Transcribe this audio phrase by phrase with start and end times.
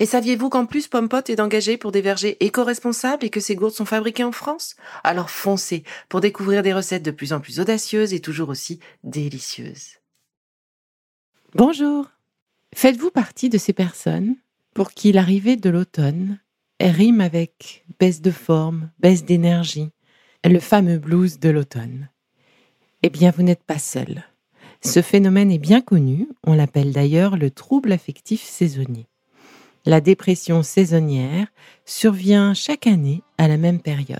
[0.00, 3.74] Et saviez-vous qu'en plus Pompot est engagé pour des vergers éco-responsables et que ces gourdes
[3.74, 4.74] sont fabriquées en France?
[5.04, 9.98] Alors foncez pour découvrir des recettes de plus en plus audacieuses et toujours aussi délicieuses.
[11.54, 12.06] Bonjour
[12.74, 14.36] Faites-vous partie de ces personnes
[14.72, 16.38] pour qui l'arrivée de l'automne
[16.80, 19.90] rime avec baisse de forme, baisse d'énergie,
[20.44, 22.08] le fameux blues de l'automne?
[23.02, 24.24] Eh bien, vous n'êtes pas seul.
[24.82, 29.09] Ce phénomène est bien connu, on l'appelle d'ailleurs le trouble affectif saisonnier.
[29.86, 31.46] La dépression saisonnière
[31.86, 34.18] survient chaque année à la même période.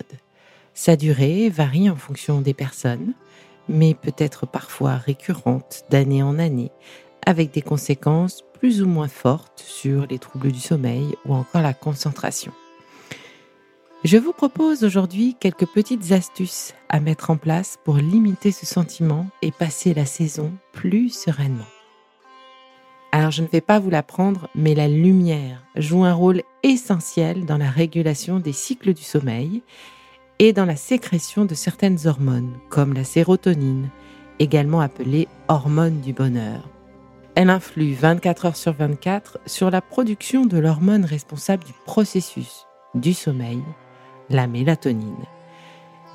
[0.73, 3.13] Sa durée varie en fonction des personnes,
[3.69, 6.73] mais peut être parfois récurrente d'année en année,
[7.27, 11.75] avec des conséquences plus ou moins fortes sur les troubles du sommeil ou encore la
[11.75, 12.53] concentration.
[14.03, 19.27] Je vous propose aujourd'hui quelques petites astuces à mettre en place pour limiter ce sentiment
[19.43, 21.67] et passer la saison plus sereinement.
[23.13, 27.59] Alors je ne vais pas vous l'apprendre, mais la lumière joue un rôle essentiel dans
[27.59, 29.63] la régulation des cycles du sommeil
[30.39, 33.89] et dans la sécrétion de certaines hormones, comme la sérotonine,
[34.39, 36.69] également appelée hormone du bonheur.
[37.35, 43.13] Elle influe 24 heures sur 24 sur la production de l'hormone responsable du processus du
[43.13, 43.63] sommeil,
[44.31, 45.25] la mélatonine.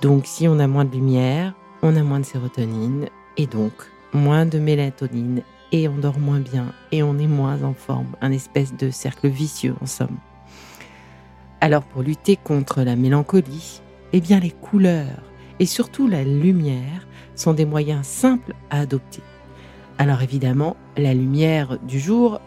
[0.01, 3.07] Donc si on a moins de lumière, on a moins de sérotonine
[3.37, 3.73] et donc
[4.13, 8.31] moins de mélatonine et on dort moins bien et on est moins en forme, un
[8.31, 10.17] espèce de cercle vicieux en somme.
[11.61, 13.81] Alors pour lutter contre la mélancolie,
[14.13, 15.23] eh bien les couleurs
[15.59, 19.21] et surtout la lumière sont des moyens simples à adopter.
[19.97, 22.41] Alors évidemment, la lumière du jour,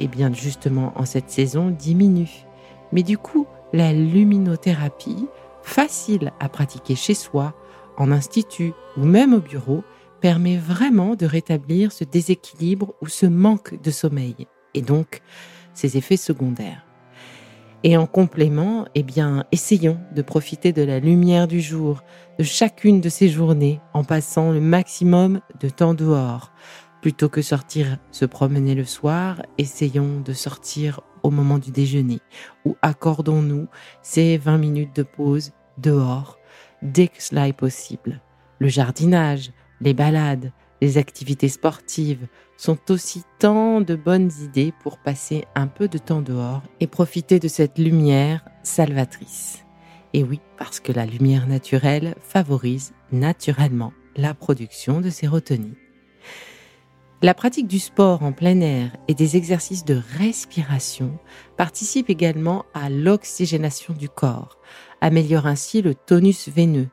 [0.00, 2.46] eh bien justement en cette saison, diminue.
[2.92, 5.26] Mais du coup, la luminothérapie,
[5.62, 7.54] facile à pratiquer chez soi,
[7.96, 9.82] en institut ou même au bureau,
[10.24, 14.34] permet vraiment de rétablir ce déséquilibre ou ce manque de sommeil
[14.72, 15.20] et donc
[15.74, 16.86] ses effets secondaires.
[17.82, 22.02] Et en complément, eh bien, essayons de profiter de la lumière du jour,
[22.38, 26.52] de chacune de ces journées, en passant le maximum de temps dehors.
[27.02, 32.20] Plutôt que sortir se promener le soir, essayons de sortir au moment du déjeuner,
[32.64, 33.68] ou accordons-nous
[34.00, 36.38] ces 20 minutes de pause dehors,
[36.80, 38.22] dès que cela est possible.
[38.58, 42.26] Le jardinage, les balades, les activités sportives
[42.56, 47.38] sont aussi tant de bonnes idées pour passer un peu de temps dehors et profiter
[47.38, 49.64] de cette lumière salvatrice.
[50.12, 55.74] Et oui, parce que la lumière naturelle favorise naturellement la production de sérotonine.
[57.22, 61.18] La pratique du sport en plein air et des exercices de respiration
[61.56, 64.58] participe également à l'oxygénation du corps,
[65.00, 66.88] améliore ainsi le tonus veineux,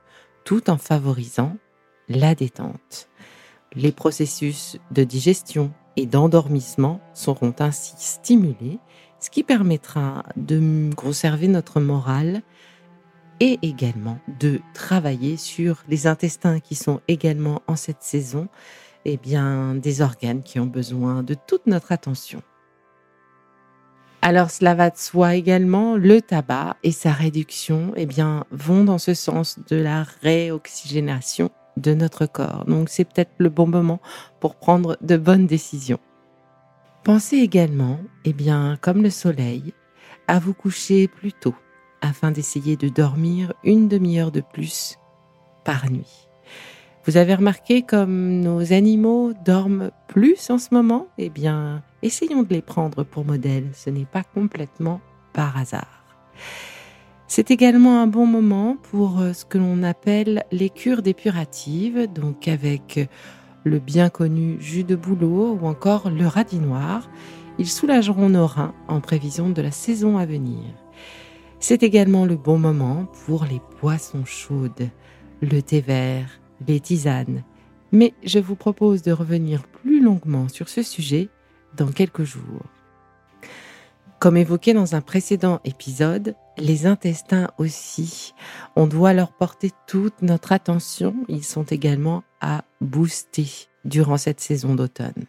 [0.45, 1.57] tout en favorisant
[2.17, 3.09] la détente.
[3.73, 8.79] Les processus de digestion et d'endormissement seront ainsi stimulés,
[9.19, 12.41] ce qui permettra de conserver notre morale
[13.39, 18.47] et également de travailler sur les intestins qui sont également en cette saison
[19.05, 22.41] eh bien, des organes qui ont besoin de toute notre attention.
[24.21, 28.99] Alors cela va de soi également, le tabac et sa réduction eh bien, vont dans
[28.99, 32.65] ce sens de la réoxygénation de notre corps.
[32.65, 33.99] Donc c'est peut-être le bon moment
[34.39, 35.99] pour prendre de bonnes décisions.
[37.03, 39.73] Pensez également, eh bien, comme le soleil,
[40.27, 41.55] à vous coucher plus tôt
[42.01, 44.97] afin d'essayer de dormir une demi-heure de plus
[45.63, 46.27] par nuit.
[47.05, 51.07] Vous avez remarqué comme nos animaux dorment plus en ce moment?
[51.17, 53.71] Eh bien, essayons de les prendre pour modèle.
[53.73, 55.01] Ce n'est pas complètement
[55.33, 56.03] par hasard.
[57.33, 62.49] C'est également un bon moment pour euh, ce que l'on appelle les cures dépuratives, donc
[62.49, 63.05] avec euh,
[63.63, 67.09] le bien connu jus de bouleau ou encore le radis noir.
[67.57, 70.61] Ils soulageront nos reins en prévision de la saison à venir.
[71.61, 74.89] C'est également le bon moment pour les boissons chaudes,
[75.41, 77.45] le thé vert, les tisanes
[77.93, 81.29] Mais je vous propose de revenir plus longuement sur ce sujet
[81.77, 82.65] dans quelques jours.
[84.21, 88.35] Comme évoqué dans un précédent épisode, les intestins aussi,
[88.75, 91.15] on doit leur porter toute notre attention.
[91.27, 93.47] Ils sont également à booster
[93.83, 95.25] durant cette saison d'automne.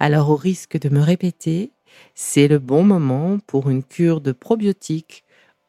[0.00, 1.72] Alors au risque de me répéter,
[2.14, 5.22] c'est le bon moment pour une cure de probiotiques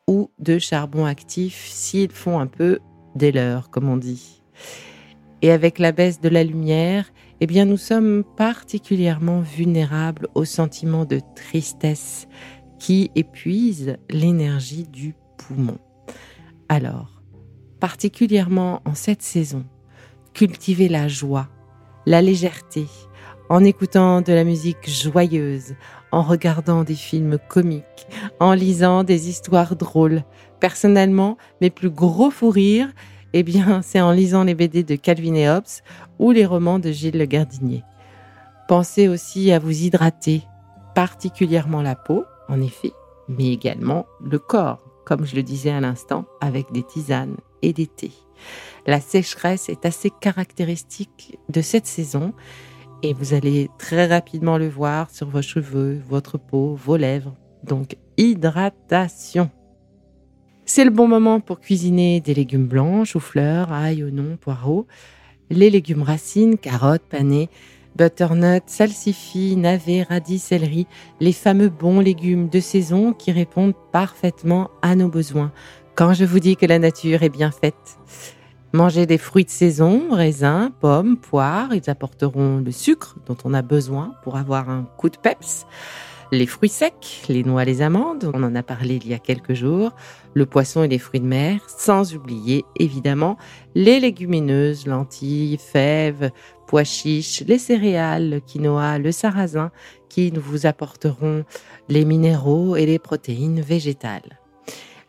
[0.08, 2.80] ou de charbon actif s'ils font un peu
[3.16, 4.42] des leurs, comme on dit.
[5.42, 11.06] Et avec la baisse de la lumière, eh bien, nous sommes particulièrement vulnérables au sentiment
[11.06, 12.28] de tristesse
[12.80, 15.78] qui épuise l'énergie du poumon.
[16.70, 17.22] Alors,
[17.80, 19.66] particulièrement en cette saison,
[20.34, 21.48] cultivez la joie,
[22.06, 22.88] la légèreté,
[23.50, 25.76] en écoutant de la musique joyeuse,
[26.12, 28.08] en regardant des films comiques,
[28.40, 30.24] en lisant des histoires drôles.
[30.60, 32.92] Personnellement, mes plus gros fous rires,
[33.40, 35.64] eh bien, c'est en lisant les BD de Calvin et Hobbes
[36.18, 37.84] ou les romans de Gilles Le Gardinier.
[38.68, 40.42] Pensez aussi à vous hydrater,
[40.96, 42.94] particulièrement la peau, en effet,
[43.30, 47.86] mais également le corps, comme je le disais à l'instant, avec des tisanes et des
[47.86, 48.14] thés.
[48.88, 52.34] La sécheresse est assez caractéristique de cette saison
[53.04, 57.36] et vous allez très rapidement le voir sur vos cheveux, votre peau, vos lèvres.
[57.64, 59.52] Donc, hydratation.
[60.70, 64.86] C'est le bon moment pour cuisiner des légumes blancs, choux-fleurs, ail, oignons, poireaux,
[65.50, 67.48] les légumes racines, carottes, panais,
[67.96, 70.86] butternut, salsifis, navets, radis, céleri,
[71.22, 75.54] les fameux bons légumes de saison qui répondent parfaitement à nos besoins.
[75.96, 77.98] Quand je vous dis que la nature est bien faite,
[78.74, 83.62] Mangez des fruits de saison, raisins, pommes, poires, ils apporteront le sucre dont on a
[83.62, 85.66] besoin pour avoir un coup de peps.
[86.34, 89.54] Les fruits secs, les noix, les amandes, on en a parlé il y a quelques
[89.54, 89.96] jours,
[90.34, 93.38] le poisson et les fruits de mer, sans oublier évidemment
[93.76, 96.32] les légumineuses, lentilles, fèves,
[96.68, 99.72] pois chiches, les céréales, le quinoa, le sarrasin,
[100.10, 101.46] qui vous apporteront
[101.88, 104.40] les minéraux et les protéines végétales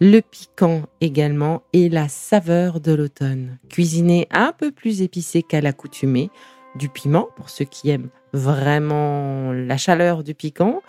[0.01, 3.59] le piquant également et la saveur de l'automne.
[3.69, 6.31] Cuisiner un peu plus épicé qu'à l'accoutumée,
[6.79, 10.83] du piment pour ceux qui aiment vraiment la chaleur du piquant,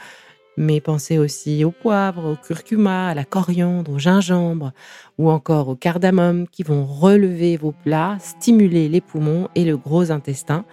[0.58, 4.74] mais pensez aussi au poivre, au curcuma, à la coriandre, au gingembre
[5.18, 10.12] ou encore au cardamome qui vont relever vos plats, stimuler les poumons et le gros
[10.12, 10.66] intestin.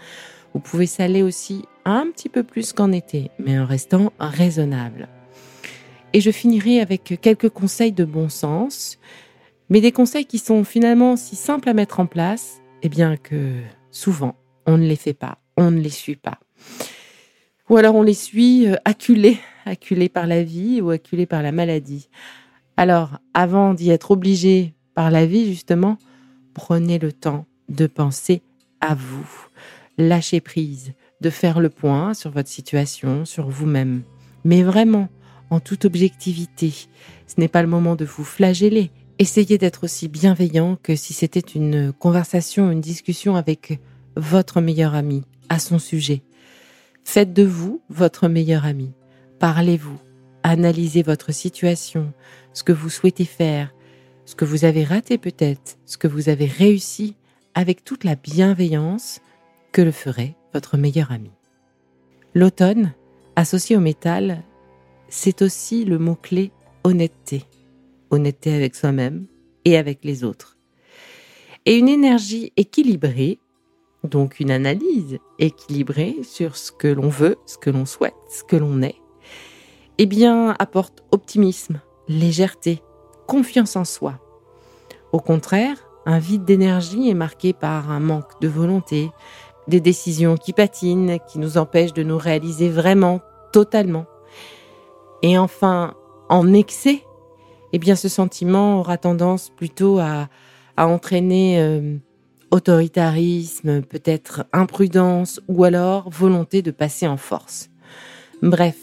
[0.55, 5.09] Vous pouvez saler aussi un petit peu plus qu'en été, mais en restant raisonnable.
[6.13, 8.99] Et je finirai avec quelques conseils de bon sens,
[9.69, 13.53] mais des conseils qui sont finalement si simples à mettre en place, eh bien que
[13.91, 14.35] souvent
[14.67, 16.39] on ne les fait pas, on ne les suit pas.
[17.69, 21.53] Ou alors on les suit euh, acculés, acculés par la vie ou acculés par la
[21.53, 22.09] maladie.
[22.77, 25.99] Alors, avant d'y être obligé par la vie, justement,
[26.55, 28.43] prenez le temps de penser
[28.81, 29.27] à vous.
[29.99, 34.03] Lâchez prise, de faire le point sur votre situation, sur vous-même.
[34.45, 35.09] Mais vraiment,
[35.51, 36.73] en toute objectivité.
[37.27, 38.91] Ce n'est pas le moment de vous flageller.
[39.19, 43.81] Essayez d'être aussi bienveillant que si c'était une conversation, une discussion avec
[44.17, 46.23] votre meilleur ami à son sujet.
[47.05, 48.93] Faites de vous votre meilleur ami.
[49.39, 49.99] Parlez-vous.
[50.43, 52.13] Analysez votre situation,
[52.53, 53.75] ce que vous souhaitez faire,
[54.25, 57.17] ce que vous avez raté peut-être, ce que vous avez réussi,
[57.55, 59.21] avec toute la bienveillance
[59.73, 61.33] que le ferait votre meilleur ami.
[62.35, 62.93] L'automne,
[63.35, 64.43] associé au métal,
[65.09, 66.53] c'est aussi le mot-clé
[66.85, 67.45] honnêteté.
[68.11, 69.27] Honnêteté avec soi-même
[69.65, 70.57] et avec les autres.
[71.65, 73.39] Et une énergie équilibrée,
[74.07, 78.57] donc une analyse équilibrée sur ce que l'on veut, ce que l'on souhaite, ce que
[78.57, 78.97] l'on est,
[79.99, 82.83] eh bien, apporte optimisme, légèreté,
[83.27, 84.19] confiance en soi.
[85.13, 89.11] Au contraire, un vide d'énergie est marqué par un manque de volonté,
[89.69, 93.21] des décisions qui patinent, qui nous empêchent de nous réaliser vraiment,
[93.53, 94.07] totalement.
[95.23, 95.95] Et enfin,
[96.29, 97.03] en excès,
[97.73, 100.29] eh bien, ce sentiment aura tendance plutôt à,
[100.79, 101.97] entraîner euh,
[102.57, 107.71] autoritarisme, peut-être imprudence ou alors volonté de passer en force.
[108.43, 108.77] Bref,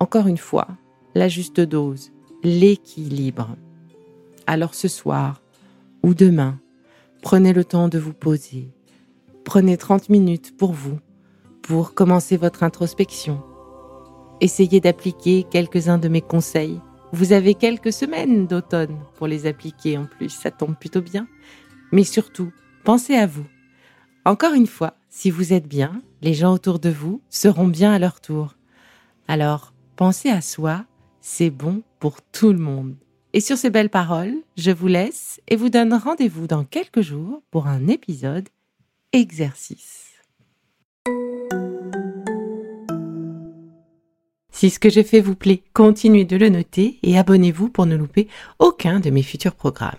[0.00, 0.68] encore une fois,
[1.14, 3.56] la juste dose, l'équilibre.
[4.46, 5.40] Alors ce soir
[6.02, 6.58] ou demain,
[7.22, 8.70] prenez le temps de vous poser.
[9.44, 10.98] Prenez 30 minutes pour vous,
[11.62, 13.42] pour commencer votre introspection
[14.40, 16.80] Essayez d'appliquer quelques-uns de mes conseils.
[17.12, 21.28] Vous avez quelques semaines d'automne pour les appliquer en plus, ça tombe plutôt bien.
[21.92, 22.50] Mais surtout,
[22.84, 23.46] pensez à vous.
[24.24, 27.98] Encore une fois, si vous êtes bien, les gens autour de vous seront bien à
[27.98, 28.54] leur tour.
[29.26, 30.84] Alors, pensez à soi,
[31.20, 32.94] c'est bon pour tout le monde.
[33.32, 37.42] Et sur ces belles paroles, je vous laisse et vous donne rendez-vous dans quelques jours
[37.50, 38.48] pour un épisode
[39.12, 40.12] exercice.
[44.52, 47.96] Si ce que je fais vous plaît, continuez de le noter et abonnez-vous pour ne
[47.96, 48.28] louper
[48.60, 49.98] aucun de mes futurs programmes.